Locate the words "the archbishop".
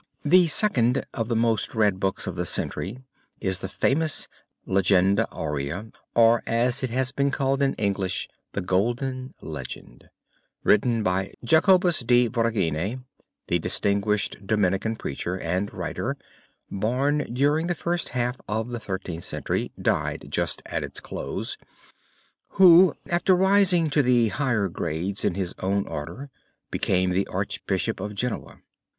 27.11-27.99